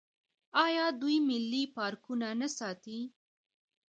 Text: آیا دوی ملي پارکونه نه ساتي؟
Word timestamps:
آیا 0.65 0.85
دوی 1.01 1.17
ملي 1.29 1.63
پارکونه 1.75 2.27
نه 2.41 2.47
ساتي؟ 2.57 2.99